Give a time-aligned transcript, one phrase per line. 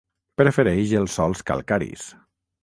[0.41, 2.09] Prefereix els sòls calcaris.